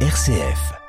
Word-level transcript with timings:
RCF. 0.00 0.85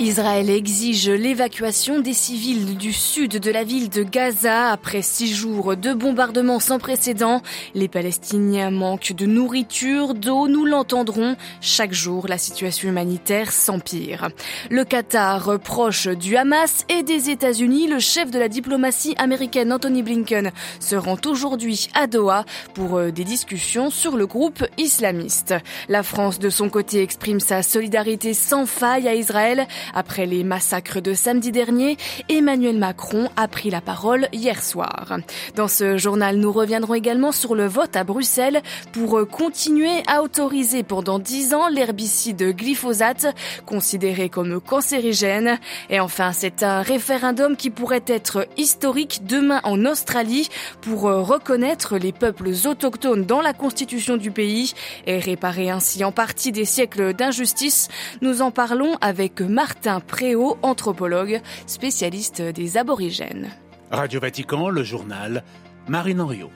Israël 0.00 0.50
exige 0.50 1.08
l'évacuation 1.08 2.00
des 2.00 2.14
civils 2.14 2.76
du 2.76 2.92
sud 2.92 3.38
de 3.38 3.50
la 3.52 3.62
ville 3.62 3.88
de 3.88 4.02
Gaza 4.02 4.72
après 4.72 5.02
six 5.02 5.32
jours 5.32 5.76
de 5.76 5.94
bombardements 5.94 6.58
sans 6.58 6.80
précédent. 6.80 7.42
Les 7.74 7.86
Palestiniens 7.86 8.72
manquent 8.72 9.12
de 9.12 9.24
nourriture, 9.24 10.14
d'eau, 10.14 10.48
nous 10.48 10.64
l'entendrons. 10.64 11.36
Chaque 11.60 11.92
jour, 11.92 12.26
la 12.26 12.38
situation 12.38 12.88
humanitaire 12.88 13.52
s'empire. 13.52 14.30
Le 14.68 14.82
Qatar, 14.82 15.60
proche 15.60 16.08
du 16.08 16.36
Hamas 16.36 16.84
et 16.88 17.04
des 17.04 17.30
États-Unis, 17.30 17.86
le 17.86 18.00
chef 18.00 18.32
de 18.32 18.40
la 18.40 18.48
diplomatie 18.48 19.14
américaine 19.16 19.72
Anthony 19.72 20.02
Blinken 20.02 20.50
se 20.80 20.96
rend 20.96 21.18
aujourd'hui 21.24 21.88
à 21.94 22.08
Doha 22.08 22.44
pour 22.74 22.96
euh, 22.96 23.12
des 23.12 23.22
discussions 23.22 23.90
sur 23.90 24.16
le 24.16 24.26
groupe 24.26 24.64
islamiste. 24.76 25.54
La 25.88 26.02
France, 26.02 26.40
de 26.40 26.50
son 26.50 26.68
côté, 26.68 27.00
exprime 27.00 27.38
sa 27.38 27.62
solidarité 27.62 28.34
sans 28.34 28.66
faille 28.66 29.06
à 29.06 29.14
Israël 29.14 29.68
après 29.92 30.26
les 30.26 30.44
massacres 30.44 31.00
de 31.00 31.14
samedi 31.14 31.52
dernier, 31.52 31.96
Emmanuel 32.28 32.78
Macron 32.78 33.28
a 33.36 33.48
pris 33.48 33.70
la 33.70 33.80
parole 33.80 34.28
hier 34.32 34.62
soir. 34.62 35.18
Dans 35.56 35.68
ce 35.68 35.98
journal, 35.98 36.36
nous 36.36 36.52
reviendrons 36.52 36.94
également 36.94 37.32
sur 37.32 37.54
le 37.54 37.66
vote 37.66 37.96
à 37.96 38.04
Bruxelles 38.04 38.62
pour 38.92 39.28
continuer 39.28 40.02
à 40.06 40.22
autoriser 40.22 40.82
pendant 40.82 41.18
10 41.18 41.54
ans 41.54 41.68
l'herbicide 41.68 42.56
glyphosate, 42.56 43.26
considéré 43.66 44.28
comme 44.28 44.60
cancérigène. 44.60 45.58
Et 45.90 46.00
enfin, 46.00 46.32
c'est 46.32 46.62
un 46.62 46.82
référendum 46.82 47.56
qui 47.56 47.70
pourrait 47.70 48.04
être 48.06 48.46
historique 48.56 49.22
demain 49.26 49.60
en 49.64 49.84
Australie 49.84 50.48
pour 50.80 51.02
reconnaître 51.02 51.98
les 51.98 52.12
peuples 52.12 52.50
autochtones 52.66 53.24
dans 53.24 53.40
la 53.40 53.52
constitution 53.52 54.16
du 54.16 54.30
pays 54.30 54.74
et 55.06 55.18
réparer 55.18 55.70
ainsi 55.70 56.04
en 56.04 56.12
partie 56.12 56.52
des 56.52 56.64
siècles 56.64 57.14
d'injustice. 57.14 57.88
Nous 58.20 58.42
en 58.42 58.50
parlons 58.50 58.96
avec 59.00 59.40
Martin 59.40 59.73
Martin 59.74 60.00
Préau, 60.00 60.56
anthropologue, 60.62 61.40
spécialiste 61.66 62.40
des 62.40 62.76
aborigènes. 62.76 63.50
Radio 63.90 64.20
Vatican, 64.20 64.68
le 64.68 64.84
journal, 64.84 65.42
Marine 65.88 66.20
Henriot. 66.20 66.50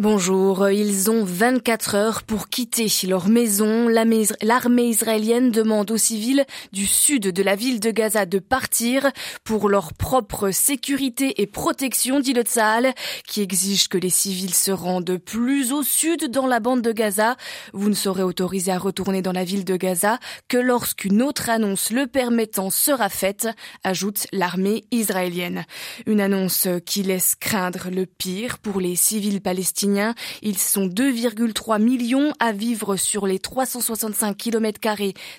Bonjour, 0.00 0.70
ils 0.70 1.08
ont 1.08 1.22
24 1.22 1.94
heures 1.94 2.22
pour 2.24 2.48
quitter 2.48 2.88
leur 3.06 3.28
maison. 3.28 3.86
L'armée 3.86 4.88
israélienne 4.88 5.52
demande 5.52 5.92
aux 5.92 5.96
civils 5.96 6.44
du 6.72 6.84
sud 6.84 7.28
de 7.28 7.42
la 7.44 7.54
ville 7.54 7.78
de 7.78 7.92
Gaza 7.92 8.26
de 8.26 8.40
partir 8.40 9.12
pour 9.44 9.68
leur 9.68 9.94
propre 9.94 10.50
sécurité 10.50 11.40
et 11.40 11.46
protection, 11.46 12.18
dit 12.18 12.32
le 12.32 12.42
Tzahal, 12.42 12.92
qui 13.28 13.40
exige 13.40 13.86
que 13.86 13.96
les 13.96 14.10
civils 14.10 14.52
se 14.52 14.72
rendent 14.72 15.16
plus 15.16 15.72
au 15.72 15.84
sud 15.84 16.28
dans 16.28 16.48
la 16.48 16.58
bande 16.58 16.82
de 16.82 16.90
Gaza. 16.90 17.36
Vous 17.72 17.88
ne 17.88 17.94
serez 17.94 18.24
autorisé 18.24 18.72
à 18.72 18.78
retourner 18.78 19.22
dans 19.22 19.30
la 19.30 19.44
ville 19.44 19.64
de 19.64 19.76
Gaza 19.76 20.18
que 20.48 20.56
lorsqu'une 20.56 21.22
autre 21.22 21.50
annonce 21.50 21.92
le 21.92 22.08
permettant 22.08 22.70
sera 22.70 23.08
faite, 23.08 23.46
ajoute 23.84 24.26
l'armée 24.32 24.86
israélienne. 24.90 25.64
Une 26.06 26.20
annonce 26.20 26.66
qui 26.84 27.04
laisse 27.04 27.36
craindre 27.36 27.90
le 27.92 28.06
pire 28.06 28.58
pour 28.58 28.80
les 28.80 28.96
civils 28.96 29.40
palestiniens 29.40 29.83
ils 30.42 30.58
sont 30.58 30.86
2,3 30.86 31.80
millions 31.80 32.32
à 32.40 32.52
vivre 32.52 32.96
sur 32.96 33.26
les 33.26 33.38
365 33.38 34.36
km 34.36 34.80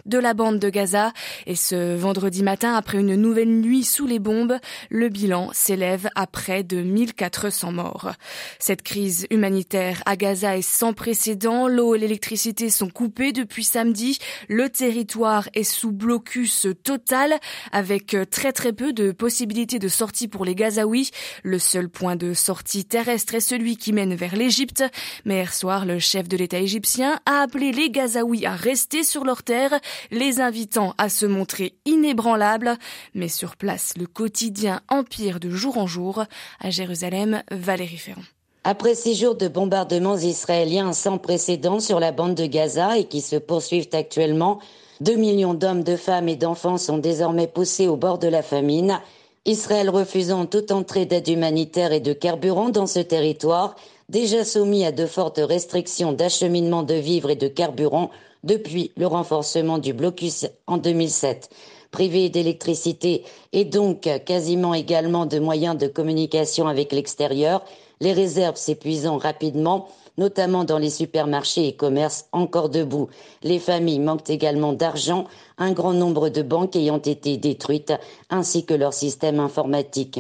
de 0.06 0.18
la 0.18 0.34
bande 0.34 0.60
de 0.60 0.70
Gaza. 0.70 1.14
Et 1.48 1.56
ce 1.56 1.96
vendredi 1.96 2.44
matin, 2.44 2.76
après 2.76 3.00
une 3.00 3.16
nouvelle 3.16 3.50
nuit 3.50 3.84
sous 3.84 4.06
les 4.06 4.20
bombes, 4.20 4.58
le 4.90 5.10
bilan 5.10 5.50
s'élève 5.54 6.10
à 6.16 6.28
près 6.28 6.64
de 6.64 6.82
1400 6.82 7.72
morts. 7.72 8.12
Cette 8.60 8.84
crise 8.84 9.26
humanitaire 9.32 10.04
à 10.06 10.16
Gaza 10.16 10.58
est 10.58 10.62
sans 10.62 10.94
précédent. 10.94 11.68
L'eau 11.68 11.96
et 11.96 12.00
l'électricité 12.00 12.70
sont 12.70 12.90
coupées 12.90 13.32
depuis 13.32 13.64
samedi. 13.64 14.20
Le 14.48 14.70
territoire 14.70 15.50
est 15.54 15.64
sous 15.64 15.92
blocus 15.92 16.68
total 16.84 17.36
avec 17.72 18.16
très 18.30 18.52
très 18.52 18.74
peu 18.74 18.94
de 18.94 19.12
possibilités 19.12 19.80
de 19.80 19.88
sortie 19.88 20.28
pour 20.28 20.46
les 20.46 20.56
Gazaouis. 20.56 21.10
Le 21.44 21.60
seul 21.60 21.90
point 21.90 22.16
de 22.16 22.34
sortie 22.34 22.86
terrestre 22.86 23.36
est 23.36 23.40
celui 23.40 23.78
qui 23.78 23.94
mène 23.94 24.16
vers 24.16 24.35
l'Égypte. 24.36 24.84
Mais 25.26 25.36
hier 25.36 25.54
soir, 25.54 25.86
le 25.86 26.00
chef 26.00 26.28
de 26.28 26.38
l'État 26.38 26.60
égyptien 26.60 27.20
a 27.26 27.42
appelé 27.42 27.72
les 27.72 27.90
Gazaouis 27.90 28.46
à 28.46 28.56
rester 28.56 29.04
sur 29.04 29.24
leur 29.24 29.44
terre, 29.44 29.80
les 30.12 30.42
invitant 30.42 30.94
à 30.98 31.10
se 31.10 31.26
montrer 31.26 31.74
inébranlables. 31.86 32.78
Mais 33.14 33.30
sur 33.30 33.56
place, 33.56 33.94
le 33.98 34.06
quotidien 34.06 34.82
empire 34.90 35.40
de 35.40 35.50
jour 35.50 35.78
en 35.78 35.88
jour. 35.88 36.24
À 36.60 36.70
Jérusalem, 36.70 37.42
Valérie 37.52 37.98
Ferrand. 37.98 38.22
Après 38.64 38.96
six 38.96 39.14
jours 39.14 39.36
de 39.36 39.48
bombardements 39.48 40.18
israéliens 40.18 40.92
sans 40.94 41.20
précédent 41.20 41.80
sur 41.80 42.00
la 42.00 42.12
bande 42.12 42.34
de 42.34 42.48
Gaza 42.48 42.98
et 42.98 43.06
qui 43.06 43.22
se 43.22 43.36
poursuivent 43.36 43.90
actuellement, 43.94 44.60
deux 45.02 45.18
millions 45.18 45.54
d'hommes, 45.54 45.84
de 45.84 45.96
femmes 45.96 46.30
et 46.30 46.36
d'enfants 46.36 46.78
sont 46.78 46.98
désormais 46.98 47.48
poussés 47.48 47.88
au 47.88 47.96
bord 47.96 48.18
de 48.18 48.28
la 48.28 48.42
famine. 48.42 49.00
Israël 49.46 49.92
refusant 49.92 50.48
toute 50.48 50.72
entrée 50.72 51.06
d'aide 51.06 51.28
humanitaire 51.28 51.92
et 51.92 52.00
de 52.00 52.14
carburant 52.14 52.70
dans 52.70 52.88
ce 52.88 53.00
territoire, 53.00 53.76
déjà 54.10 54.44
soumis 54.44 54.86
à 54.86 54.92
de 54.92 55.06
fortes 55.06 55.40
restrictions 55.42 56.14
d'acheminement 56.14 56.84
de 56.84 56.94
vivres 56.94 57.30
et 57.30 57.36
de 57.36 57.48
carburant 57.48 58.12
depuis 58.44 58.92
le 58.98 59.08
renforcement 59.08 59.78
du 59.78 59.94
blocus 59.94 60.46
en 60.68 60.78
2007. 60.78 61.50
Privé 61.92 62.30
d'électricité 62.30 63.24
et 63.54 63.66
donc 63.66 64.10
quasiment 64.26 64.74
également 64.74 65.26
de 65.26 65.40
moyens 65.40 65.78
de 65.78 65.88
communication 65.88 66.68
avec 66.68 66.92
l'extérieur, 66.92 67.64
les 68.02 68.14
réserves 68.14 68.58
s'épuisant 68.58 69.18
rapidement, 69.18 69.88
notamment 70.18 70.64
dans 70.64 70.78
les 70.78 70.90
supermarchés 70.90 71.68
et 71.68 71.76
commerces 71.76 72.26
encore 72.32 72.70
debout. 72.70 73.10
Les 73.44 73.60
familles 73.60 74.00
manquent 74.00 74.30
également 74.30 74.74
d'argent, 74.74 75.26
un 75.58 75.72
grand 75.72 75.94
nombre 75.94 76.30
de 76.30 76.42
banques 76.42 76.76
ayant 76.76 77.02
été 77.02 77.38
détruites, 77.38 77.94
ainsi 78.30 78.66
que 78.66 78.74
leur 78.74 78.94
système 78.94 79.40
informatique. 79.40 80.20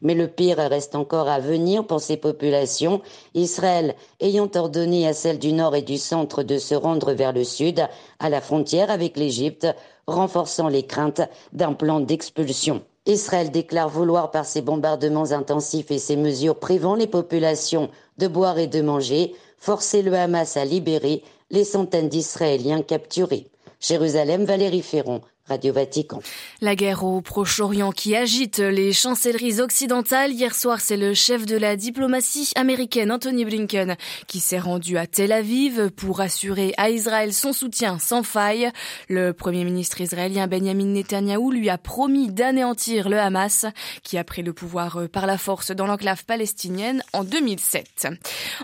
Mais 0.00 0.14
le 0.14 0.28
pire 0.28 0.58
reste 0.58 0.94
encore 0.94 1.28
à 1.28 1.38
venir 1.38 1.86
pour 1.86 2.00
ces 2.00 2.16
populations, 2.16 3.00
Israël 3.34 3.94
ayant 4.20 4.50
ordonné 4.54 5.06
à 5.06 5.14
celles 5.14 5.38
du 5.38 5.52
nord 5.52 5.76
et 5.76 5.82
du 5.82 5.98
centre 5.98 6.42
de 6.42 6.58
se 6.58 6.74
rendre 6.74 7.12
vers 7.12 7.32
le 7.32 7.44
sud, 7.44 7.86
à 8.18 8.30
la 8.30 8.40
frontière 8.40 8.90
avec 8.90 9.16
l'Égypte, 9.16 9.66
renforçant 10.06 10.68
les 10.68 10.82
craintes 10.82 11.22
d'un 11.52 11.72
plan 11.72 12.00
d'expulsion. 12.00 12.82
Israël 13.06 13.50
déclare 13.50 13.88
vouloir 13.88 14.30
par 14.30 14.44
ses 14.44 14.62
bombardements 14.62 15.32
intensifs 15.32 15.90
et 15.90 15.98
ses 15.98 16.16
mesures 16.16 16.58
privant 16.58 16.94
les 16.94 17.08
populations 17.08 17.90
de 18.18 18.28
boire 18.28 18.58
et 18.58 18.68
de 18.68 18.80
manger, 18.80 19.34
forcer 19.58 20.02
le 20.02 20.14
Hamas 20.14 20.56
à 20.56 20.64
libérer 20.64 21.24
les 21.50 21.64
centaines 21.64 22.08
d'Israéliens 22.08 22.82
capturés. 22.82 23.48
Jérusalem, 23.80 24.44
Valérie 24.44 24.82
Ferron, 24.82 25.20
Radio 25.48 25.72
Vatican. 25.72 26.20
La 26.60 26.76
guerre 26.76 27.02
au 27.02 27.20
Proche-Orient 27.20 27.90
qui 27.90 28.14
agite 28.14 28.60
les 28.60 28.92
chancelleries 28.92 29.60
occidentales. 29.60 30.30
Hier 30.30 30.54
soir, 30.54 30.80
c'est 30.80 30.96
le 30.96 31.14
chef 31.14 31.46
de 31.46 31.56
la 31.56 31.74
diplomatie 31.74 32.52
américaine, 32.54 33.10
Anthony 33.10 33.44
Blinken, 33.44 33.96
qui 34.28 34.38
s'est 34.38 34.60
rendu 34.60 34.98
à 34.98 35.08
Tel 35.08 35.32
Aviv 35.32 35.90
pour 35.90 36.20
assurer 36.20 36.74
à 36.76 36.90
Israël 36.90 37.32
son 37.32 37.52
soutien 37.52 37.98
sans 37.98 38.22
faille. 38.22 38.70
Le 39.08 39.32
premier 39.32 39.64
ministre 39.64 40.00
israélien 40.00 40.46
Benjamin 40.46 40.84
Netanyahou 40.84 41.50
lui 41.50 41.68
a 41.70 41.76
promis 41.76 42.30
d'anéantir 42.30 43.08
le 43.08 43.18
Hamas, 43.18 43.66
qui 44.04 44.18
a 44.18 44.24
pris 44.24 44.42
le 44.42 44.52
pouvoir 44.52 45.08
par 45.12 45.26
la 45.26 45.38
force 45.38 45.72
dans 45.72 45.86
l'enclave 45.86 46.24
palestinienne 46.24 47.02
en 47.12 47.24
2007. 47.24 48.06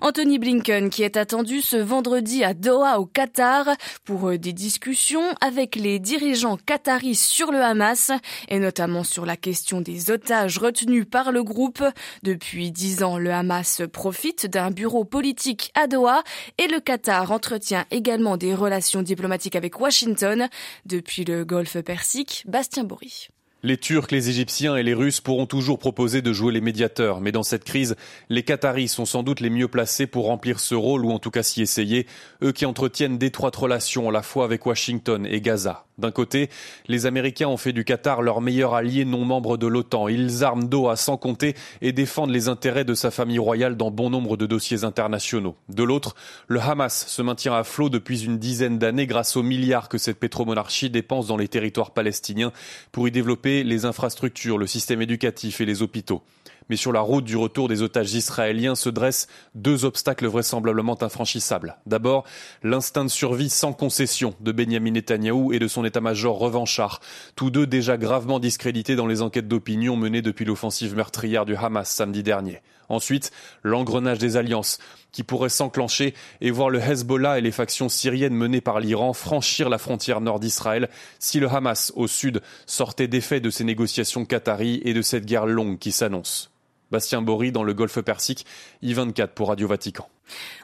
Anthony 0.00 0.38
Blinken, 0.38 0.90
qui 0.90 1.02
est 1.02 1.16
attendu 1.16 1.60
ce 1.60 1.76
vendredi 1.76 2.44
à 2.44 2.54
Doha 2.54 3.00
au 3.00 3.06
Qatar 3.06 3.66
pour 4.04 4.38
des 4.38 4.52
discussions 4.52 5.34
avec 5.40 5.74
les 5.74 5.98
dirigeants 5.98 6.56
qataris 6.68 7.14
sur 7.14 7.50
le 7.50 7.62
Hamas 7.62 8.12
et 8.48 8.58
notamment 8.58 9.02
sur 9.02 9.24
la 9.24 9.38
question 9.38 9.80
des 9.80 10.10
otages 10.10 10.58
retenus 10.58 11.06
par 11.10 11.32
le 11.32 11.42
groupe. 11.42 11.82
Depuis 12.22 12.70
dix 12.70 13.02
ans, 13.02 13.16
le 13.16 13.32
Hamas 13.32 13.80
profite 13.90 14.44
d'un 14.44 14.70
bureau 14.70 15.06
politique 15.06 15.72
à 15.74 15.86
Doha 15.86 16.22
et 16.58 16.66
le 16.66 16.78
Qatar 16.80 17.32
entretient 17.32 17.86
également 17.90 18.36
des 18.36 18.54
relations 18.54 19.00
diplomatiques 19.00 19.56
avec 19.56 19.80
Washington. 19.80 20.48
Depuis 20.84 21.24
le 21.24 21.46
Golfe 21.46 21.80
Persique, 21.80 22.44
Bastien 22.46 22.84
Bory. 22.84 23.28
Les 23.68 23.76
Turcs, 23.76 24.10
les 24.12 24.30
Égyptiens 24.30 24.76
et 24.76 24.82
les 24.82 24.94
Russes 24.94 25.20
pourront 25.20 25.44
toujours 25.44 25.78
proposer 25.78 26.22
de 26.22 26.32
jouer 26.32 26.54
les 26.54 26.62
médiateurs, 26.62 27.20
mais 27.20 27.32
dans 27.32 27.42
cette 27.42 27.64
crise, 27.64 27.96
les 28.30 28.42
Qataris 28.42 28.88
sont 28.88 29.04
sans 29.04 29.22
doute 29.22 29.40
les 29.40 29.50
mieux 29.50 29.68
placés 29.68 30.06
pour 30.06 30.24
remplir 30.24 30.58
ce 30.58 30.74
rôle 30.74 31.04
ou 31.04 31.10
en 31.10 31.18
tout 31.18 31.30
cas 31.30 31.42
s'y 31.42 31.60
essayer, 31.60 32.06
eux 32.42 32.52
qui 32.52 32.64
entretiennent 32.64 33.18
d'étroites 33.18 33.56
relations 33.56 34.08
à 34.08 34.12
la 34.12 34.22
fois 34.22 34.46
avec 34.46 34.64
Washington 34.64 35.26
et 35.26 35.42
Gaza. 35.42 35.84
D'un 35.98 36.12
côté, 36.12 36.48
les 36.86 37.06
Américains 37.06 37.48
ont 37.48 37.56
fait 37.56 37.72
du 37.72 37.84
Qatar 37.84 38.22
leur 38.22 38.40
meilleur 38.40 38.74
allié 38.74 39.04
non 39.04 39.24
membre 39.24 39.56
de 39.56 39.66
l'OTAN. 39.66 40.06
Ils 40.06 40.44
arment 40.44 40.62
Doha 40.62 40.94
sans 40.94 41.16
compter 41.16 41.54
et 41.82 41.90
défendent 41.90 42.30
les 42.30 42.48
intérêts 42.48 42.84
de 42.84 42.94
sa 42.94 43.10
famille 43.10 43.40
royale 43.40 43.76
dans 43.76 43.90
bon 43.90 44.08
nombre 44.08 44.36
de 44.36 44.46
dossiers 44.46 44.84
internationaux. 44.84 45.56
De 45.68 45.82
l'autre, 45.82 46.14
le 46.46 46.60
Hamas 46.60 47.06
se 47.08 47.20
maintient 47.20 47.54
à 47.54 47.64
flot 47.64 47.88
depuis 47.88 48.24
une 48.24 48.38
dizaine 48.38 48.78
d'années 48.78 49.08
grâce 49.08 49.36
aux 49.36 49.42
milliards 49.42 49.88
que 49.88 49.98
cette 49.98 50.20
pétromonarchie 50.20 50.88
dépense 50.88 51.26
dans 51.26 51.36
les 51.36 51.48
territoires 51.48 51.90
palestiniens 51.90 52.52
pour 52.92 53.08
y 53.08 53.10
développer 53.10 53.57
les 53.64 53.84
infrastructures, 53.84 54.58
le 54.58 54.66
système 54.66 55.02
éducatif 55.02 55.60
et 55.60 55.66
les 55.66 55.82
hôpitaux. 55.82 56.22
Mais 56.68 56.76
sur 56.76 56.92
la 56.92 57.00
route 57.00 57.24
du 57.24 57.36
retour 57.36 57.68
des 57.68 57.82
otages 57.82 58.12
israéliens 58.12 58.74
se 58.74 58.90
dressent 58.90 59.28
deux 59.54 59.84
obstacles 59.84 60.26
vraisemblablement 60.26 61.02
infranchissables. 61.02 61.76
D'abord, 61.86 62.24
l'instinct 62.62 63.04
de 63.04 63.10
survie 63.10 63.48
sans 63.48 63.72
concession 63.72 64.34
de 64.40 64.52
Benjamin 64.52 64.90
Netanyahou 64.90 65.52
et 65.52 65.58
de 65.58 65.68
son 65.68 65.84
état-major 65.84 66.38
revanchard, 66.38 67.00
tous 67.36 67.50
deux 67.50 67.66
déjà 67.66 67.96
gravement 67.96 68.38
discrédités 68.38 68.96
dans 68.96 69.06
les 69.06 69.22
enquêtes 69.22 69.48
d'opinion 69.48 69.96
menées 69.96 70.22
depuis 70.22 70.44
l'offensive 70.44 70.94
meurtrière 70.94 71.46
du 71.46 71.56
Hamas 71.56 71.88
samedi 71.88 72.22
dernier. 72.22 72.60
Ensuite, 72.90 73.32
l'engrenage 73.62 74.18
des 74.18 74.36
alliances 74.36 74.78
qui 75.12 75.22
pourrait 75.22 75.48
s'enclencher 75.48 76.14
et 76.40 76.50
voir 76.50 76.70
le 76.70 76.80
Hezbollah 76.80 77.38
et 77.38 77.42
les 77.42 77.50
factions 77.50 77.88
syriennes 77.88 78.34
menées 78.34 78.60
par 78.60 78.80
l'Iran 78.80 79.12
franchir 79.12 79.68
la 79.68 79.78
frontière 79.78 80.20
nord 80.20 80.40
d'Israël 80.40 80.88
si 81.18 81.40
le 81.40 81.48
Hamas 81.48 81.92
au 81.96 82.06
sud 82.06 82.42
sortait 82.66 83.08
défait 83.08 83.40
de 83.40 83.50
ces 83.50 83.64
négociations 83.64 84.24
qataries 84.24 84.80
et 84.84 84.94
de 84.94 85.02
cette 85.02 85.26
guerre 85.26 85.46
longue 85.46 85.78
qui 85.78 85.92
s'annonce. 85.92 86.50
Bastien 86.90 87.22
Bory 87.22 87.52
dans 87.52 87.64
le 87.64 87.74
Golfe 87.74 88.00
Persique, 88.00 88.46
I24 88.82 89.28
pour 89.28 89.48
Radio 89.48 89.68
Vatican. 89.68 90.08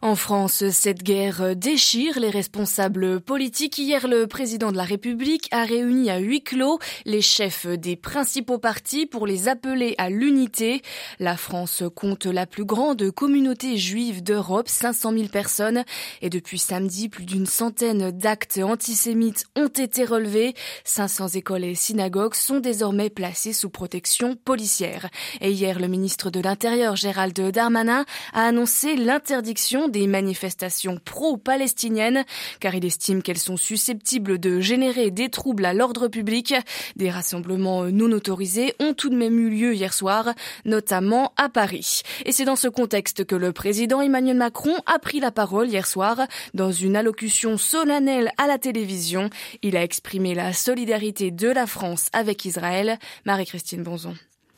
En 0.03 0.17
France, 0.17 0.69
cette 0.71 1.03
guerre 1.03 1.57
déchire 1.57 2.21
les 2.21 2.31
responsables 2.31 3.21
politiques. 3.21 3.79
Hier, 3.79 4.07
le 4.07 4.27
président 4.27 4.71
de 4.71 4.77
la 4.77 4.85
République 4.85 5.49
a 5.51 5.65
réuni 5.65 6.11
à 6.11 6.19
huis 6.19 6.43
clos 6.43 6.79
les 7.05 7.23
chefs 7.23 7.67
des 7.67 7.97
principaux 7.97 8.59
partis 8.59 9.07
pour 9.07 9.27
les 9.27 9.49
appeler 9.49 9.95
à 9.99 10.11
l'unité. 10.11 10.83
La 11.19 11.37
France 11.37 11.83
compte 11.95 12.27
la 12.27 12.47
plus 12.47 12.65
grande 12.65 13.11
communauté 13.11 13.77
juive 13.77 14.23
d'Europe, 14.23 14.69
500 14.69 15.13
000 15.13 15.29
personnes. 15.29 15.85
Et 16.21 16.31
depuis 16.31 16.59
samedi, 16.59 17.09
plus 17.09 17.25
d'une 17.25 17.47
centaine 17.47 18.11
d'actes 18.11 18.61
antisémites 18.63 19.47
ont 19.57 19.69
été 19.69 20.05
relevés. 20.05 20.55
500 20.85 21.29
écoles 21.29 21.65
et 21.65 21.75
synagogues 21.75 22.35
sont 22.35 22.61
désormais 22.61 23.11
placées 23.11 23.53
sous 23.53 23.71
protection 23.71 24.37
policière. 24.37 25.09
Et 25.41 25.51
hier, 25.51 25.81
le 25.81 25.89
ministre 25.89 26.31
de 26.31 26.41
l'Intérieur, 26.41 26.97
Gérald 26.97 27.39
Darmanin, 27.41 28.05
a 28.33 28.47
annoncé 28.47 28.97
l'interdiction 28.97 29.54
des 29.89 30.07
manifestations 30.07 30.99
pro-palestiniennes, 31.05 32.25
car 32.61 32.75
il 32.75 32.85
estime 32.85 33.23
qu'elles 33.23 33.39
sont 33.39 33.57
susceptibles 33.57 34.39
de 34.39 34.61
générer 34.61 35.11
des 35.11 35.29
troubles 35.29 35.65
à 35.65 35.73
l'ordre 35.73 36.09
public. 36.09 36.55
Des 36.97 37.11
rassemblements 37.11 37.85
non 37.85 38.11
autorisés 38.13 38.75
ont 38.81 38.95
tout 38.95 39.11
de 39.11 39.17
même 39.17 39.39
eu 39.39 39.51
lieu 39.51 39.75
hier 39.75 39.93
soir, 39.93 40.35
notamment 40.65 41.33
à 41.37 41.49
Paris. 41.49 42.03
Et 42.25 42.33
c'est 42.33 42.45
dans 42.45 42.57
ce 42.57 42.69
contexte 42.69 43.25
que 43.25 43.37
le 43.37 43.53
président 43.53 44.01
Emmanuel 44.01 44.37
Macron 44.37 44.75
a 44.87 44.99
pris 44.99 45.21
la 45.21 45.31
parole 45.31 45.69
hier 45.69 45.87
soir 45.87 46.27
dans 46.53 46.73
une 46.73 46.97
allocution 46.97 47.57
solennelle 47.57 48.33
à 48.39 48.47
la 48.47 48.59
télévision. 48.59 49.31
Il 49.63 49.77
a 49.77 49.83
exprimé 49.83 50.35
la 50.35 50.53
solidarité 50.53 51.31
de 51.31 51.49
la 51.49 51.67
France 51.67 52.09
avec 52.13 52.45
Israël. 52.45 52.99
Marie-Christine 53.25 53.83
Bonzon. 53.83 54.15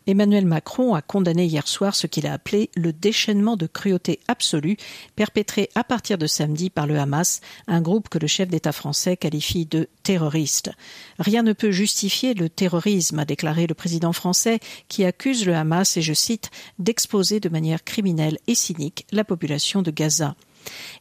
Emmanuel 0.07 0.47
Macron 0.47 0.95
a 0.95 1.03
condamné 1.03 1.47
hier 1.47 1.67
soir 1.67 1.97
ce 1.97 2.07
qu'il 2.07 2.27
a 2.27 2.33
appelé 2.33 2.71
le 2.77 2.93
déchaînement 2.93 3.57
de 3.57 3.67
cruauté 3.67 4.21
absolue 4.29 4.77
perpétré 5.17 5.69
à 5.75 5.83
partir 5.83 6.17
de 6.17 6.29
samedi 6.29 6.71
par 6.71 6.87
le 6.87 6.99
Hamas, 6.99 7.41
un 7.67 7.81
groupe 7.81 8.09
que 8.09 8.19
le 8.19 8.29
chef 8.29 8.49
d'État 8.49 8.73
français 8.73 9.17
qualifie 9.17 9.67
de 9.67 9.89
terroriste. 10.05 10.71
Rien 11.19 11.43
ne 11.43 11.53
peut 11.53 11.73
justifier 11.73 12.35
le 12.35 12.49
terrorisme, 12.49 13.19
a 13.19 13.25
déclaré 13.25 13.67
le 13.67 13.75
président 13.75 14.13
français, 14.13 14.61
qui 14.89 15.05
accuse 15.05 15.45
le 15.45 15.57
Hamas, 15.57 15.97
et 15.97 16.03
je 16.03 16.15
cite, 16.15 16.51
d'exposer 16.79 17.41
de 17.41 17.49
manière 17.49 17.83
criminelle 17.83 18.39
et 18.47 18.55
cynique 18.55 19.07
la 19.11 19.25
population 19.25 19.83
de 19.83 19.91
Gaza. 19.91 20.37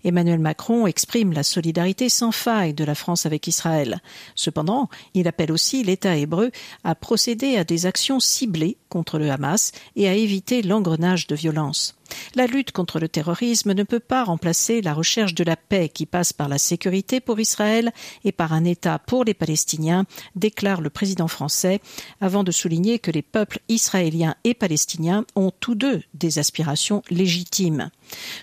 Emmanuel 0.03 0.39
Macron 0.39 0.87
exprime 0.87 1.33
la 1.33 1.43
solidarité 1.43 2.09
sans 2.09 2.31
faille 2.31 2.73
de 2.73 2.83
la 2.83 2.95
France 2.95 3.25
avec 3.25 3.47
Israël. 3.47 4.01
Cependant, 4.35 4.89
il 5.13 5.27
appelle 5.27 5.51
aussi 5.51 5.83
l'État 5.83 6.15
hébreu 6.15 6.51
à 6.83 6.95
procéder 6.95 7.57
à 7.57 7.63
des 7.63 7.85
actions 7.85 8.19
ciblées 8.19 8.77
contre 8.89 9.19
le 9.19 9.29
Hamas 9.29 9.71
et 9.95 10.07
à 10.07 10.13
éviter 10.13 10.61
l'engrenage 10.61 11.27
de 11.27 11.35
violence. 11.35 11.95
La 12.35 12.47
lutte 12.47 12.71
contre 12.71 12.99
le 12.99 13.09
terrorisme 13.09 13.73
ne 13.73 13.83
peut 13.83 13.99
pas 13.99 14.23
remplacer 14.23 14.81
la 14.81 14.93
recherche 14.93 15.33
de 15.33 15.43
la 15.43 15.55
paix 15.55 15.89
qui 15.89 16.05
passe 16.05 16.33
par 16.33 16.49
la 16.49 16.57
sécurité 16.57 17.19
pour 17.19 17.39
Israël 17.39 17.91
et 18.23 18.31
par 18.31 18.53
un 18.53 18.63
État 18.63 18.99
pour 18.99 19.23
les 19.23 19.33
Palestiniens, 19.33 20.05
déclare 20.35 20.81
le 20.81 20.89
président 20.89 21.27
français, 21.27 21.79
avant 22.21 22.43
de 22.43 22.51
souligner 22.51 22.99
que 22.99 23.11
les 23.11 23.21
peuples 23.21 23.59
israéliens 23.69 24.35
et 24.43 24.53
palestiniens 24.53 25.25
ont 25.35 25.51
tous 25.59 25.75
deux 25.75 26.01
des 26.13 26.39
aspirations 26.39 27.03
légitimes. 27.09 27.89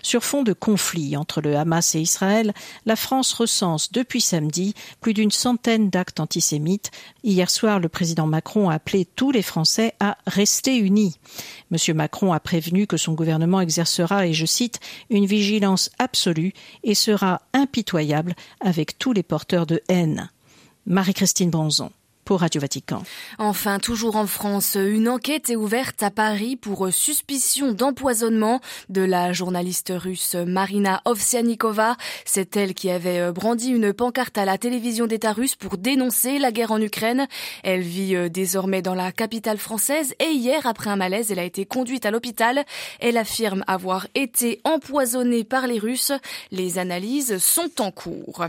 Sur 0.01 0.23
fond 0.23 0.43
de 0.43 0.53
conflit 0.53 1.15
entre 1.15 1.41
le 1.41 1.55
Hamas 1.55 1.95
et 1.95 2.01
Israël, 2.01 2.53
la 2.85 2.95
France 2.95 3.33
recense 3.33 3.91
depuis 3.91 4.21
samedi 4.21 4.73
plus 5.01 5.13
d'une 5.13 5.31
centaine 5.31 5.89
d'actes 5.89 6.19
antisémites. 6.19 6.91
Hier 7.23 7.49
soir, 7.49 7.79
le 7.79 7.89
président 7.89 8.27
Macron 8.27 8.69
a 8.69 8.75
appelé 8.75 9.05
tous 9.05 9.31
les 9.31 9.41
Français 9.41 9.93
à 9.99 10.17
rester 10.27 10.77
unis. 10.77 11.17
M. 11.71 11.95
Macron 11.95 12.33
a 12.33 12.39
prévenu 12.39 12.87
que 12.87 12.97
son 12.97 13.13
exercera, 13.61 14.27
et 14.27 14.33
je 14.33 14.45
cite, 14.45 14.79
une 15.09 15.25
vigilance 15.25 15.89
absolue 15.99 16.53
et 16.83 16.95
sera 16.95 17.41
impitoyable 17.53 18.35
avec 18.59 18.97
tous 18.97 19.13
les 19.13 19.23
porteurs 19.23 19.65
de 19.65 19.81
haine. 19.89 20.29
Marie-Christine 20.85 21.49
Bronzon 21.49 21.91
pour 22.25 22.41
Radio 22.41 22.61
Vatican. 22.61 23.03
Enfin, 23.37 23.79
toujours 23.79 24.15
en 24.15 24.27
France, 24.27 24.75
une 24.79 25.09
enquête 25.09 25.49
est 25.49 25.55
ouverte 25.55 26.03
à 26.03 26.11
Paris 26.11 26.55
pour 26.55 26.91
suspicion 26.91 27.71
d'empoisonnement 27.71 28.61
de 28.89 29.01
la 29.01 29.33
journaliste 29.33 29.91
russe 29.95 30.35
Marina 30.35 31.01
Ovsianikova. 31.05 31.97
C'est 32.25 32.55
elle 32.55 32.73
qui 32.73 32.89
avait 32.89 33.19
euh, 33.19 33.31
brandi 33.31 33.69
une 33.69 33.93
pancarte 33.93 34.37
à 34.37 34.45
la 34.45 34.57
télévision 34.57 35.07
d'État 35.07 35.33
russe 35.33 35.55
pour 35.55 35.77
dénoncer 35.77 36.39
la 36.39 36.51
guerre 36.51 36.71
en 36.71 36.81
Ukraine. 36.81 37.27
Elle 37.63 37.81
vit 37.81 38.15
euh, 38.15 38.29
désormais 38.29 38.81
dans 38.81 38.95
la 38.95 39.11
capitale 39.11 39.57
française 39.57 40.13
et 40.19 40.31
hier, 40.31 40.65
après 40.65 40.89
un 40.89 40.95
malaise, 40.95 41.31
elle 41.31 41.39
a 41.39 41.43
été 41.43 41.65
conduite 41.65 42.05
à 42.05 42.11
l'hôpital. 42.11 42.63
Elle 42.99 43.17
affirme 43.17 43.63
avoir 43.67 44.07
été 44.15 44.61
empoisonnée 44.63 45.43
par 45.43 45.67
les 45.67 45.79
Russes. 45.79 46.11
Les 46.51 46.77
analyses 46.77 47.37
sont 47.37 47.81
en 47.81 47.91
cours. 47.91 48.45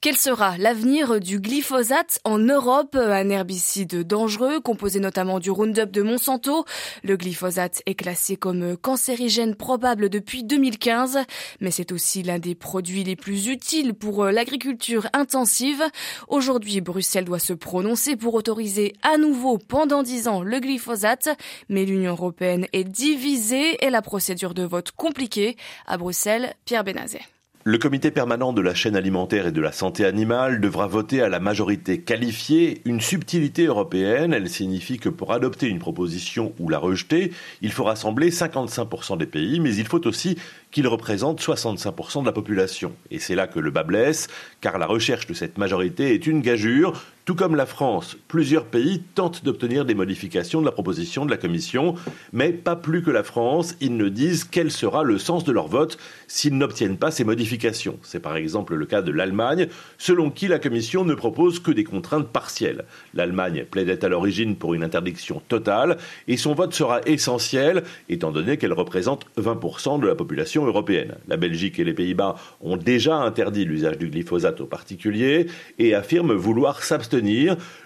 Quel 0.00 0.16
sera 0.16 0.58
l'avenir 0.58 1.20
du 1.20 1.40
glyphosate 1.40 2.20
en 2.24 2.38
Europe? 2.38 2.96
Un 3.12 3.30
herbicide 3.30 4.06
dangereux, 4.06 4.60
composé 4.60 5.00
notamment 5.00 5.38
du 5.40 5.50
Roundup 5.50 5.90
de 5.90 6.02
Monsanto. 6.02 6.64
Le 7.02 7.16
glyphosate 7.16 7.82
est 7.86 7.94
classé 7.94 8.36
comme 8.36 8.76
cancérigène 8.76 9.54
probable 9.54 10.08
depuis 10.08 10.44
2015, 10.44 11.18
mais 11.60 11.70
c'est 11.70 11.92
aussi 11.92 12.22
l'un 12.22 12.38
des 12.38 12.54
produits 12.54 13.04
les 13.04 13.16
plus 13.16 13.48
utiles 13.48 13.94
pour 13.94 14.24
l'agriculture 14.26 15.08
intensive. 15.12 15.82
Aujourd'hui, 16.28 16.80
Bruxelles 16.80 17.24
doit 17.24 17.38
se 17.38 17.52
prononcer 17.52 18.16
pour 18.16 18.34
autoriser 18.34 18.94
à 19.02 19.16
nouveau 19.16 19.58
pendant 19.58 20.02
dix 20.02 20.28
ans 20.28 20.42
le 20.42 20.60
glyphosate, 20.60 21.28
mais 21.68 21.84
l'Union 21.84 22.12
européenne 22.12 22.66
est 22.72 22.84
divisée 22.84 23.84
et 23.84 23.90
la 23.90 24.02
procédure 24.02 24.54
de 24.54 24.64
vote 24.64 24.92
compliquée. 24.92 25.56
À 25.86 25.96
Bruxelles, 25.96 26.54
Pierre 26.64 26.84
Benazet. 26.84 27.37
Le 27.68 27.76
comité 27.76 28.10
permanent 28.10 28.54
de 28.54 28.62
la 28.62 28.72
chaîne 28.72 28.96
alimentaire 28.96 29.46
et 29.46 29.52
de 29.52 29.60
la 29.60 29.72
santé 29.72 30.06
animale 30.06 30.58
devra 30.58 30.86
voter 30.86 31.20
à 31.20 31.28
la 31.28 31.38
majorité 31.38 32.00
qualifiée 32.00 32.80
une 32.86 33.02
subtilité 33.02 33.66
européenne. 33.66 34.32
Elle 34.32 34.48
signifie 34.48 34.98
que 34.98 35.10
pour 35.10 35.34
adopter 35.34 35.66
une 35.68 35.78
proposition 35.78 36.54
ou 36.58 36.70
la 36.70 36.78
rejeter, 36.78 37.30
il 37.60 37.70
faut 37.70 37.84
rassembler 37.84 38.30
55% 38.30 39.18
des 39.18 39.26
pays, 39.26 39.60
mais 39.60 39.74
il 39.74 39.86
faut 39.86 40.06
aussi 40.06 40.38
qu'il 40.70 40.88
représente 40.88 41.42
65% 41.42 42.22
de 42.22 42.26
la 42.26 42.32
population. 42.32 42.94
Et 43.10 43.18
c'est 43.18 43.34
là 43.34 43.46
que 43.46 43.60
le 43.60 43.70
bas 43.70 43.82
blesse, 43.82 44.28
car 44.62 44.78
la 44.78 44.86
recherche 44.86 45.26
de 45.26 45.34
cette 45.34 45.58
majorité 45.58 46.14
est 46.14 46.26
une 46.26 46.40
gageure. 46.40 47.04
Tout 47.28 47.34
comme 47.34 47.56
la 47.56 47.66
France, 47.66 48.16
plusieurs 48.26 48.64
pays 48.64 49.02
tentent 49.14 49.44
d'obtenir 49.44 49.84
des 49.84 49.94
modifications 49.94 50.62
de 50.62 50.64
la 50.64 50.72
proposition 50.72 51.26
de 51.26 51.30
la 51.30 51.36
Commission, 51.36 51.94
mais 52.32 52.54
pas 52.54 52.74
plus 52.74 53.02
que 53.02 53.10
la 53.10 53.22
France, 53.22 53.76
ils 53.82 53.98
ne 53.98 54.08
disent 54.08 54.44
quel 54.44 54.70
sera 54.70 55.02
le 55.02 55.18
sens 55.18 55.44
de 55.44 55.52
leur 55.52 55.68
vote 55.68 55.98
s'ils 56.26 56.56
n'obtiennent 56.56 56.96
pas 56.96 57.10
ces 57.10 57.24
modifications. 57.24 57.98
C'est 58.02 58.20
par 58.20 58.38
exemple 58.38 58.74
le 58.76 58.86
cas 58.86 59.02
de 59.02 59.12
l'Allemagne, 59.12 59.68
selon 59.98 60.30
qui 60.30 60.48
la 60.48 60.58
Commission 60.58 61.04
ne 61.04 61.12
propose 61.12 61.60
que 61.60 61.70
des 61.70 61.84
contraintes 61.84 62.28
partielles. 62.28 62.86
L'Allemagne 63.12 63.66
plaidait 63.70 64.06
à 64.06 64.08
l'origine 64.08 64.56
pour 64.56 64.72
une 64.72 64.82
interdiction 64.82 65.42
totale, 65.48 65.98
et 66.28 66.38
son 66.38 66.54
vote 66.54 66.72
sera 66.72 67.02
essentiel, 67.04 67.82
étant 68.08 68.32
donné 68.32 68.56
qu'elle 68.56 68.72
représente 68.72 69.26
20% 69.36 70.00
de 70.00 70.06
la 70.06 70.14
population 70.14 70.64
européenne. 70.64 71.16
La 71.28 71.36
Belgique 71.36 71.78
et 71.78 71.84
les 71.84 71.92
Pays-Bas 71.92 72.36
ont 72.62 72.78
déjà 72.78 73.16
interdit 73.16 73.66
l'usage 73.66 73.98
du 73.98 74.08
glyphosate 74.08 74.62
aux 74.62 74.66
particuliers 74.66 75.46
et 75.78 75.94
affirment 75.94 76.32
vouloir 76.32 76.82
s'abstenir. 76.82 77.17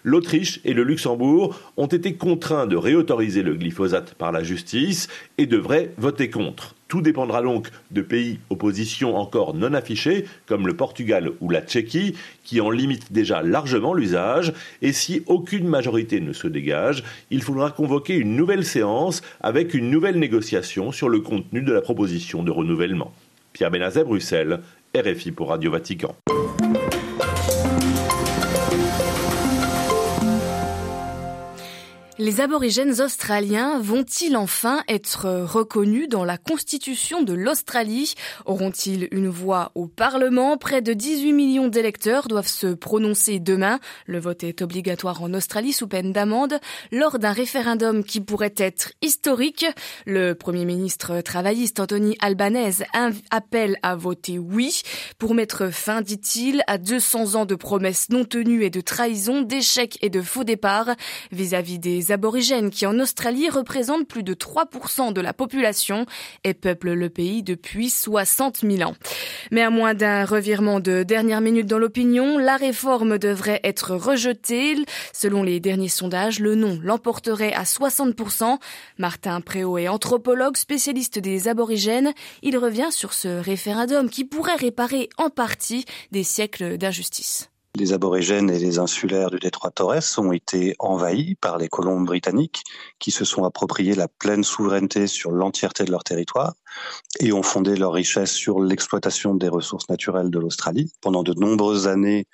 L'Autriche 0.05 0.61
et 0.65 0.75
le 0.75 0.85
Luxembourg 0.85 1.59
ont 1.77 1.87
été 1.87 2.15
contraints 2.15 2.67
de 2.67 2.77
réautoriser 2.77 3.43
le 3.43 3.55
glyphosate 3.55 4.15
par 4.15 4.33
la 4.33 4.43
justice 4.43 5.09
et 5.39 5.47
devraient 5.47 5.93
voter 5.97 6.31
contre. 6.31 6.75
Tout 6.89 7.01
dépendra 7.01 7.41
donc 7.41 7.71
de 7.91 8.03
pays 8.03 8.39
opposition 8.51 9.17
encore 9.17 9.55
non 9.55 9.73
affichés, 9.73 10.27
comme 10.45 10.67
le 10.67 10.77
Portugal 10.77 11.31
ou 11.41 11.49
la 11.49 11.63
Tchéquie, 11.63 12.15
qui 12.45 12.61
en 12.61 12.69
limitent 12.69 13.13
déjà 13.13 13.43
largement 13.43 13.95
l'usage. 13.95 14.53
Et 14.83 14.93
si 14.93 15.23
aucune 15.27 15.67
majorité 15.67 16.21
ne 16.21 16.35
se 16.35 16.49
dégage, 16.49 17.03
il 17.31 17.43
faudra 17.43 17.71
convoquer 17.71 18.17
une 18.17 18.37
nouvelle 18.37 18.67
séance 18.67 19.23
avec 19.41 19.73
une 19.73 19.91
nouvelle 19.91 20.19
négociation 20.19 20.93
sur 20.93 21.09
le 21.09 21.21
contenu 21.21 21.63
de 21.63 21.73
la 21.73 21.81
proposition 21.81 22.43
de 22.43 22.51
renouvellement. 22.51 23.15
Pierre 23.55 23.71
Benazet, 23.71 24.05
Bruxelles, 24.05 24.61
RFI 24.95 25.33
pour 25.33 25.49
Radio 25.49 25.71
Vatican. 25.71 26.15
Les 32.23 32.41
aborigènes 32.41 33.01
australiens 33.01 33.81
vont-ils 33.81 34.37
enfin 34.37 34.85
être 34.87 35.29
reconnus 35.43 36.09
dans 36.09 36.25
la 36.25 36.39
constitution 36.39 37.25
de 37.25 37.33
l'Australie? 37.33 38.15
Auront-ils 38.47 39.09
une 39.11 39.29
voix 39.29 39.73
au 39.75 39.89
Parlement? 39.89 40.57
Près 40.57 40.83
de 40.83 40.93
18 40.93 41.33
millions 41.33 41.67
d'électeurs 41.67 42.29
doivent 42.29 42.47
se 42.47 42.69
prononcer 42.69 43.41
demain. 43.41 43.81
Le 44.07 44.21
vote 44.21 44.45
est 44.45 44.63
obligatoire 44.63 45.21
en 45.21 45.35
Australie 45.35 45.73
sous 45.73 45.89
peine 45.89 46.13
d'amende 46.13 46.61
lors 46.93 47.19
d'un 47.19 47.33
référendum 47.33 48.05
qui 48.05 48.21
pourrait 48.21 48.55
être 48.57 48.93
historique. 49.03 49.67
Le 50.07 50.35
Premier 50.35 50.65
ministre 50.65 51.23
travailliste 51.23 51.81
Anthony 51.81 52.17
Albanese 52.21 52.85
appelle 53.33 53.79
à 53.83 53.97
voter 53.97 54.39
oui 54.39 54.83
pour 55.19 55.35
mettre 55.35 55.73
fin, 55.73 56.03
dit-il, 56.03 56.63
à 56.69 56.79
200 56.79 57.35
ans 57.35 57.47
de 57.47 57.57
promesses 57.57 58.11
non 58.11 58.25
tenues 58.25 58.63
et 58.63 58.71
de 58.71 58.81
trahison, 58.81 59.43
d'échecs 59.43 59.99
et 60.03 60.09
de 60.09 60.23
faux 60.23 60.45
départs 60.45 60.95
vis-à-vis 61.33 61.81
des 61.81 62.12
aborigènes 62.13 62.71
qui 62.71 62.87
en 62.87 62.99
Australie 62.99 63.49
représentent 63.49 64.07
plus 64.07 64.23
de 64.23 64.35
3% 64.35 65.13
de 65.13 65.21
la 65.21 65.33
population 65.33 66.07
et 66.45 66.55
peuplent 66.55 66.93
le 66.93 67.09
pays 67.09 67.43
depuis 67.43 67.91
60 67.91 68.61
000 68.63 68.89
ans. 68.89 68.95
Mais 69.51 69.63
à 69.63 69.71
moins 69.71 69.95
d'un 69.95 70.25
revirement 70.25 70.81
de 70.81 71.03
dernière 71.03 71.41
minute 71.41 71.67
dans 71.67 71.79
l'opinion, 71.79 72.39
la 72.39 72.57
réforme 72.57 73.19
devrait 73.19 73.61
être 73.65 73.95
rejetée. 73.95 74.77
Selon 75.13 75.43
les 75.43 75.61
derniers 75.61 75.89
sondages, 75.89 76.39
le 76.39 76.55
non 76.55 76.79
l'emporterait 76.83 77.53
à 77.53 77.65
60%. 77.65 78.59
Martin 78.99 79.41
Préau 79.41 79.79
est 79.79 79.89
anthropologue, 79.89 80.57
spécialiste 80.57 81.19
des 81.19 81.49
aborigènes. 81.49 82.13
Il 82.43 82.57
revient 82.57 82.91
sur 82.91 83.13
ce 83.13 83.29
référendum 83.29 84.09
qui 84.11 84.25
pourrait 84.25 84.57
réparer 84.57 85.09
en 85.19 85.31
partie 85.31 85.85
des 86.11 86.23
siècles 86.23 86.79
d'injustice. 86.79 87.52
Les 87.79 87.95
aborigènes 87.95 88.51
et 88.51 88.59
les 88.59 88.79
insulaires 88.79 89.31
du 89.31 89.39
détroit 89.39 89.71
Torres 89.71 90.19
ont 90.19 90.33
été 90.33 90.77
envahis 90.79 91.37
par 91.37 91.57
les 91.57 91.69
colons 91.69 92.03
britanniques 92.03 92.65
qui 92.99 93.11
se 93.11 93.25
sont 93.25 93.45
appropriés 93.45 93.95
la 93.95 94.09
pleine 94.09 94.45
souveraineté 94.45 95.07
sur 95.07 95.31
l'entièreté 95.31 95.85
de 95.85 95.91
leur 95.91 96.05
territoire 96.05 96.53
et 97.19 97.33
ont 97.33 97.43
fondé 97.43 97.75
leur 97.77 97.95
richesse 97.95 98.33
sur 98.33 98.61
l'exploitation 98.61 99.35
des 99.35 99.49
ressources 99.49 99.89
naturelles 99.89 100.29
de 100.29 100.39
l'Australie. 100.39 100.93
Pendant 101.01 101.23
de 101.23 101.33
nombreuses 101.33 101.89
années, 101.89 102.27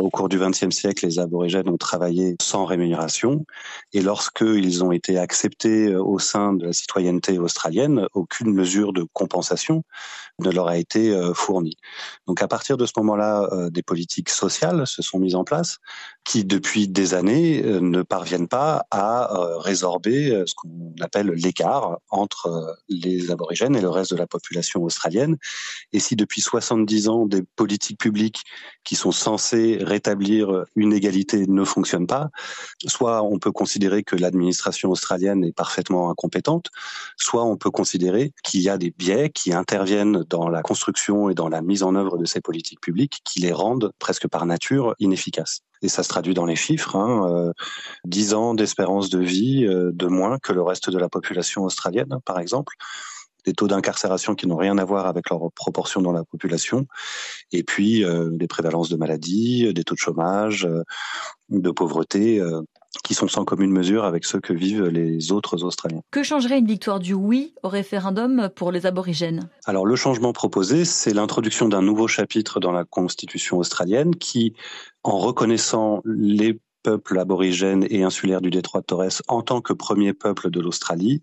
au 0.00 0.08
cours 0.08 0.28
du 0.28 0.38
XXe 0.38 0.70
siècle, 0.70 1.06
les 1.06 1.18
aborigènes 1.18 1.68
ont 1.68 1.76
travaillé 1.76 2.36
sans 2.40 2.64
rémunération 2.64 3.44
et 3.92 4.00
lorsqu'ils 4.00 4.82
ont 4.82 4.92
été 4.92 5.18
acceptés 5.18 5.88
euh, 5.88 6.02
au 6.02 6.18
sein 6.18 6.54
de 6.54 6.66
la 6.66 6.72
citoyenneté 6.72 7.38
australienne, 7.38 8.06
aucune 8.14 8.52
mesure 8.52 8.92
de 8.92 9.06
compensation 9.12 9.84
ne 10.38 10.50
leur 10.50 10.68
a 10.68 10.78
été 10.78 11.10
euh, 11.10 11.34
fournie. 11.34 11.76
Donc 12.26 12.40
à 12.42 12.48
partir 12.48 12.78
de 12.78 12.86
ce 12.86 12.92
moment-là, 12.96 13.48
euh, 13.52 13.70
des 13.70 13.82
politiques 13.82 14.30
sociales 14.30 14.86
se 14.86 15.02
sont 15.02 15.18
mises 15.18 15.34
en 15.34 15.44
place 15.44 15.78
qui, 16.24 16.44
depuis 16.44 16.86
des 16.86 17.14
années, 17.14 17.62
ne 17.62 18.02
parviennent 18.02 18.48
pas 18.48 18.86
à 18.90 19.30
résorber 19.58 20.44
ce 20.46 20.54
qu'on 20.54 20.94
appelle 21.00 21.28
l'écart 21.28 21.98
entre 22.10 22.76
les 22.88 23.30
aborigènes 23.30 23.74
et 23.74 23.80
le 23.80 23.88
reste 23.88 24.12
de 24.12 24.16
la 24.16 24.26
population 24.26 24.82
australienne. 24.84 25.38
Et 25.92 25.98
si 25.98 26.16
depuis 26.16 26.40
70 26.40 27.08
ans, 27.08 27.26
des 27.26 27.42
politiques 27.42 27.98
publiques 27.98 28.44
qui 28.84 28.94
sont 28.94 29.12
censées 29.12 29.78
rétablir 29.80 30.64
une 30.76 30.92
égalité 30.92 31.46
ne 31.46 31.64
fonctionne 31.64 32.06
pas, 32.06 32.28
soit 32.86 33.22
on 33.22 33.38
peut 33.38 33.52
considérer 33.52 34.02
que 34.02 34.16
l'administration 34.16 34.90
australienne 34.90 35.42
est 35.42 35.52
parfaitement 35.52 36.10
incompétente, 36.10 36.68
soit 37.16 37.44
on 37.44 37.56
peut 37.56 37.70
considérer 37.70 38.32
qu'il 38.44 38.60
y 38.60 38.68
a 38.68 38.78
des 38.78 38.90
biais 38.96 39.30
qui 39.30 39.52
interviennent 39.52 40.24
dans 40.28 40.48
la 40.48 40.62
construction 40.62 41.28
et 41.28 41.34
dans 41.34 41.48
la 41.48 41.62
mise 41.62 41.82
en 41.82 41.94
œuvre 41.94 42.18
de 42.18 42.24
ces 42.24 42.40
politiques 42.40 42.80
publiques 42.80 43.20
qui 43.24 43.40
les 43.40 43.52
rendent 43.52 43.92
presque 43.98 44.28
par 44.28 44.46
nature 44.46 44.94
inefficaces. 44.98 45.62
Et 45.82 45.88
ça 45.88 46.02
se 46.02 46.08
traduit 46.08 46.34
dans 46.34 46.46
les 46.46 46.56
chiffres. 46.56 46.96
Hein, 46.96 47.30
euh, 47.32 47.52
10 48.04 48.34
ans 48.34 48.54
d'espérance 48.54 49.08
de 49.08 49.18
vie 49.18 49.66
euh, 49.66 49.90
de 49.92 50.06
moins 50.06 50.38
que 50.38 50.52
le 50.52 50.62
reste 50.62 50.90
de 50.90 50.98
la 50.98 51.08
population 51.08 51.64
australienne, 51.64 52.18
par 52.24 52.38
exemple 52.38 52.74
des 53.44 53.52
taux 53.52 53.68
d'incarcération 53.68 54.34
qui 54.34 54.46
n'ont 54.46 54.56
rien 54.56 54.78
à 54.78 54.84
voir 54.84 55.06
avec 55.06 55.30
leur 55.30 55.50
proportion 55.52 56.02
dans 56.02 56.12
la 56.12 56.24
population, 56.24 56.86
et 57.52 57.62
puis 57.62 58.04
euh, 58.04 58.30
des 58.30 58.46
prévalences 58.46 58.88
de 58.88 58.96
maladies, 58.96 59.72
des 59.72 59.84
taux 59.84 59.94
de 59.94 60.00
chômage, 60.00 60.64
euh, 60.66 60.82
de 61.48 61.70
pauvreté 61.70 62.40
euh, 62.40 62.60
qui 63.04 63.14
sont 63.14 63.28
sans 63.28 63.44
commune 63.44 63.70
mesure 63.70 64.04
avec 64.04 64.24
ceux 64.24 64.40
que 64.40 64.52
vivent 64.52 64.86
les 64.86 65.32
autres 65.32 65.64
Australiens. 65.64 66.00
Que 66.10 66.22
changerait 66.22 66.58
une 66.58 66.66
victoire 66.66 66.98
du 66.98 67.14
oui 67.14 67.54
au 67.62 67.68
référendum 67.68 68.50
pour 68.54 68.72
les 68.72 68.86
aborigènes? 68.86 69.48
Alors 69.64 69.86
le 69.86 69.96
changement 69.96 70.32
proposé, 70.32 70.84
c'est 70.84 71.14
l'introduction 71.14 71.68
d'un 71.68 71.82
nouveau 71.82 72.08
chapitre 72.08 72.60
dans 72.60 72.72
la 72.72 72.84
Constitution 72.84 73.58
australienne 73.58 74.16
qui, 74.16 74.54
en 75.04 75.18
reconnaissant 75.18 76.02
les 76.04 76.58
peuples 76.82 77.18
aborigènes 77.18 77.86
et 77.90 78.02
insulaires 78.02 78.40
du 78.40 78.50
détroit 78.50 78.80
de 78.80 78.86
Torres 78.86 79.22
en 79.28 79.42
tant 79.42 79.60
que 79.60 79.72
premier 79.72 80.12
peuple 80.12 80.50
de 80.50 80.60
l'Australie, 80.60 81.22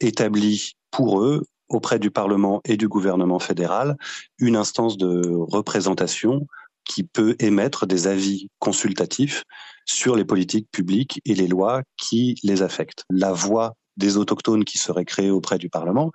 établit 0.00 0.76
pour 0.90 1.22
eux 1.22 1.44
auprès 1.68 1.98
du 1.98 2.10
Parlement 2.10 2.60
et 2.64 2.76
du 2.76 2.88
gouvernement 2.88 3.38
fédéral 3.38 3.96
une 4.38 4.56
instance 4.56 4.96
de 4.96 5.22
représentation 5.34 6.46
qui 6.88 7.04
peut 7.04 7.36
émettre 7.38 7.86
des 7.86 8.08
avis 8.08 8.48
consultatifs 8.58 9.44
sur 9.84 10.16
les 10.16 10.24
politiques 10.24 10.68
publiques 10.72 11.20
et 11.24 11.34
les 11.34 11.46
lois 11.46 11.82
qui 11.96 12.40
les 12.42 12.62
affectent. 12.62 13.04
La 13.10 13.32
voix 13.32 13.74
des 13.96 14.16
autochtones 14.16 14.64
qui 14.64 14.78
serait 14.78 15.04
créée 15.04 15.30
auprès 15.30 15.58
du 15.58 15.68
Parlement 15.68 16.10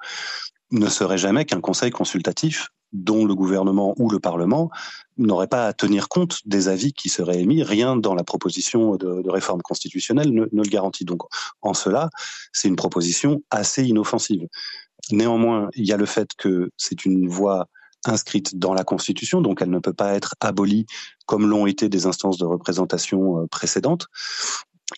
ne 0.72 0.90
serait 0.90 1.18
jamais 1.18 1.46
qu'un 1.46 1.62
conseil 1.62 1.92
consultatif 1.92 2.68
dont 2.92 3.26
le 3.26 3.34
gouvernement 3.34 3.96
ou 3.98 4.10
le 4.10 4.20
Parlement 4.20 4.70
n'aurait 5.18 5.48
pas 5.48 5.68
à 5.68 5.74
tenir 5.74 6.10
compte 6.10 6.40
des 6.46 6.68
avis 6.68 6.94
qui 6.94 7.10
seraient 7.10 7.42
émis. 7.42 7.64
Rien 7.64 7.96
dans 7.96 8.14
la 8.14 8.24
proposition 8.24 8.96
de, 8.96 9.30
réforme 9.30 9.62
constitutionnelle 9.62 10.32
ne, 10.32 10.46
ne, 10.52 10.64
le 10.64 10.70
garantit. 10.70 11.04
Donc, 11.04 11.24
en 11.62 11.74
cela, 11.74 12.10
c'est 12.52 12.68
une 12.68 12.76
proposition 12.76 13.42
assez 13.50 13.84
inoffensive. 13.84 14.48
Néanmoins, 15.12 15.70
il 15.76 15.86
y 15.86 15.92
a 15.92 15.98
le 15.98 16.06
fait 16.06 16.30
que 16.38 16.70
c'est 16.78 17.04
une 17.06 17.28
voie 17.28 17.68
inscrite 18.06 18.58
dans 18.58 18.74
la 18.74 18.84
Constitution, 18.84 19.42
donc 19.42 19.62
elle 19.62 19.70
ne 19.70 19.80
peut 19.80 19.94
pas 19.94 20.14
être 20.14 20.36
abolie 20.40 20.86
comme 21.26 21.50
l'ont 21.50 21.68
été 21.68 21.90
des 21.90 22.06
instances 22.06 22.38
de 22.38 22.46
représentation 22.46 23.40
euh, 23.40 23.48
précédentes. 23.48 24.08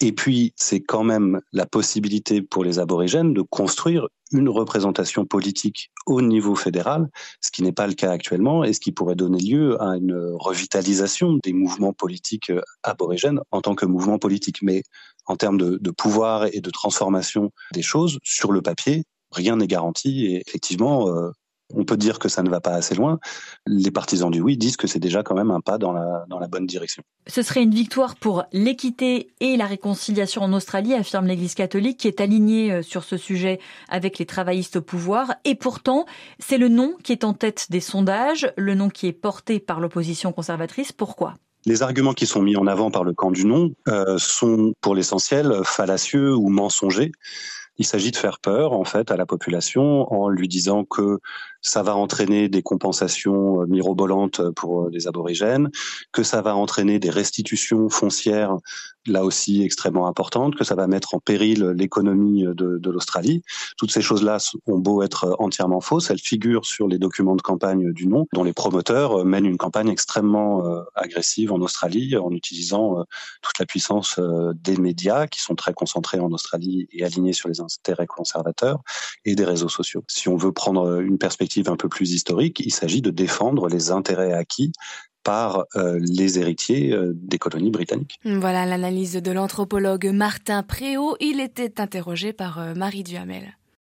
Et 0.01 0.11
puis, 0.11 0.53
c'est 0.55 0.81
quand 0.81 1.03
même 1.03 1.39
la 1.53 1.65
possibilité 1.65 2.41
pour 2.41 2.63
les 2.63 2.79
aborigènes 2.79 3.33
de 3.33 3.41
construire 3.41 4.07
une 4.31 4.49
représentation 4.49 5.25
politique 5.25 5.91
au 6.05 6.21
niveau 6.21 6.55
fédéral, 6.55 7.07
ce 7.39 7.51
qui 7.51 7.63
n'est 7.63 7.71
pas 7.71 7.87
le 7.87 7.93
cas 7.93 8.11
actuellement 8.11 8.63
et 8.63 8.73
ce 8.73 8.79
qui 8.79 8.91
pourrait 8.91 9.15
donner 9.15 9.39
lieu 9.39 9.81
à 9.81 9.95
une 9.95 10.33
revitalisation 10.33 11.39
des 11.43 11.53
mouvements 11.53 11.93
politiques 11.93 12.49
euh, 12.49 12.61
aborigènes 12.83 13.39
en 13.51 13.61
tant 13.61 13.75
que 13.75 13.85
mouvement 13.85 14.17
politique. 14.17 14.61
Mais 14.61 14.83
en 15.27 15.35
termes 15.35 15.57
de, 15.57 15.91
pouvoir 15.91 16.47
et 16.51 16.61
de 16.61 16.69
transformation 16.69 17.51
des 17.73 17.81
choses, 17.81 18.19
sur 18.23 18.51
le 18.51 18.61
papier, 18.61 19.03
rien 19.31 19.55
n'est 19.57 19.67
garanti. 19.67 20.25
Et 20.25 20.43
effectivement, 20.47 21.09
euh, 21.09 21.31
on 21.73 21.83
peut 21.83 21.97
dire 21.97 22.19
que 22.19 22.29
ça 22.29 22.43
ne 22.43 22.49
va 22.49 22.61
pas 22.61 22.73
assez 22.73 22.95
loin. 22.95 23.19
Les 23.65 23.91
partisans 23.91 24.29
du 24.29 24.41
oui 24.41 24.57
disent 24.57 24.77
que 24.77 24.87
c'est 24.87 24.99
déjà 24.99 25.23
quand 25.23 25.35
même 25.35 25.51
un 25.51 25.61
pas 25.61 25.77
dans 25.77 25.93
la, 25.93 26.25
dans 26.29 26.39
la 26.39 26.47
bonne 26.47 26.65
direction. 26.65 27.03
Ce 27.27 27.41
serait 27.41 27.63
une 27.63 27.73
victoire 27.73 28.15
pour 28.15 28.43
l'équité 28.51 29.31
et 29.39 29.57
la 29.57 29.65
réconciliation 29.65 30.43
en 30.43 30.53
Australie, 30.53 30.93
affirme 30.93 31.27
l'Église 31.27 31.55
catholique, 31.55 31.99
qui 31.99 32.07
est 32.07 32.21
alignée 32.21 32.71
euh, 32.71 32.81
sur 32.81 33.03
ce 33.03 33.17
sujet 33.17 33.59
avec 33.89 34.19
les 34.19 34.25
travaillistes 34.25 34.77
au 34.77 34.81
pouvoir. 34.81 35.33
Et 35.43 35.55
pourtant, 35.55 36.05
c'est 36.39 36.57
le 36.57 36.67
nom 36.67 36.93
qui 37.03 37.11
est 37.11 37.23
en 37.23 37.33
tête 37.33 37.67
des 37.69 37.79
sondages, 37.79 38.51
le 38.57 38.75
nom 38.75 38.89
qui 38.89 39.07
est 39.07 39.13
porté 39.13 39.59
par 39.59 39.79
l'opposition 39.79 40.31
conservatrice. 40.31 40.91
Pourquoi? 40.91 41.35
Les 41.65 41.81
arguments 41.81 42.13
qui 42.13 42.27
sont 42.27 42.43
mis 42.43 42.55
en 42.57 42.67
avant 42.67 42.91
par 42.91 43.03
le 43.03 43.13
camp 43.13 43.31
du 43.31 43.45
non 43.45 43.71
euh, 43.87 44.19
sont 44.19 44.73
pour 44.81 44.93
l'essentiel 44.93 45.61
fallacieux 45.63 46.35
ou 46.35 46.49
mensongers. 46.49 47.11
Il 47.77 47.85
s'agit 47.85 48.11
de 48.11 48.17
faire 48.17 48.39
peur 48.39 48.73
en 48.73 48.85
fait 48.85 49.11
à 49.11 49.17
la 49.17 49.25
population 49.25 50.11
en 50.13 50.29
lui 50.29 50.47
disant 50.47 50.85
que 50.85 51.19
ça 51.65 51.81
va 51.81 51.95
entraîner 51.95 52.47
des 52.47 52.61
compensations 52.61 53.61
euh, 53.61 53.65
mirobolantes 53.65 54.41
pour 54.51 54.83
euh, 54.83 54.89
les 54.91 55.07
aborigènes, 55.07 55.71
que 56.11 56.21
ça 56.21 56.41
va 56.41 56.55
entraîner 56.55 56.99
des 56.99 57.09
restitutions 57.09 57.89
foncières 57.89 58.57
là 59.07 59.23
aussi 59.23 59.63
extrêmement 59.63 60.07
importantes, 60.07 60.55
que 60.55 60.63
ça 60.63 60.75
va 60.75 60.87
mettre 60.87 61.13
en 61.13 61.19
péril 61.19 61.63
l'économie 61.77 62.43
de, 62.43 62.77
de 62.79 62.89
l'Australie. 62.89 63.43
Toutes 63.77 63.91
ces 63.91 64.01
choses-là 64.01 64.37
ont 64.65 64.79
beau 64.79 65.03
être 65.03 65.35
entièrement 65.37 65.81
fausses, 65.81 66.09
elles 66.09 66.19
figurent 66.19 66.65
sur 66.65 66.87
les 66.87 66.97
documents 66.97 67.35
de 67.35 67.41
campagne 67.41 67.91
du 67.93 68.07
non, 68.07 68.25
dont 68.33 68.43
les 68.43 68.53
promoteurs 68.53 69.23
mènent 69.23 69.45
une 69.45 69.57
campagne 69.57 69.89
extrêmement 69.89 70.65
euh, 70.65 70.81
agressive 70.95 71.51
en 71.51 71.59
Australie 71.61 72.17
en 72.17 72.31
utilisant 72.31 73.03
toute 73.41 73.59
la 73.59 73.65
puissance 73.65 74.19
des 74.55 74.77
médias 74.77 75.27
qui 75.27 75.41
sont 75.41 75.55
très 75.55 75.73
concentrés 75.73 76.19
en 76.19 76.31
Australie 76.31 76.87
et 76.91 77.03
alignés 77.03 77.33
sur 77.33 77.49
les 77.49 77.61
intérêts 77.65 78.07
conservateurs 78.07 78.79
et 79.25 79.35
des 79.35 79.45
réseaux 79.45 79.69
sociaux. 79.69 80.03
Si 80.07 80.29
on 80.29 80.37
veut 80.37 80.51
prendre 80.51 81.01
une 81.01 81.17
perspective 81.17 81.69
un 81.69 81.75
peu 81.75 81.89
plus 81.89 82.13
historique, 82.13 82.59
il 82.59 82.71
s'agit 82.71 83.01
de 83.01 83.11
défendre 83.11 83.67
les 83.67 83.91
intérêts 83.91 84.33
acquis 84.33 84.71
par 85.25 85.65
euh, 85.75 85.99
les 85.99 86.39
héritiers 86.39 86.93
euh, 86.93 87.11
des 87.15 87.39
colonies 87.39 87.71
britanniques. 87.71 88.19
Voilà 88.23 88.65
l'analyse 88.65 89.15
de 89.15 89.31
l'anthropologue 89.31 90.05
Martin 90.13 90.63
Préau. 90.63 91.17
Il 91.19 91.41
était 91.41 91.81
interrogé 91.81 92.31
par 92.31 92.59
euh, 92.59 92.75
Marie 92.75 93.03
Duhamel. 93.03 93.57